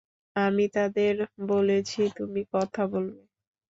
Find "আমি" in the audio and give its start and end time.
0.35-0.65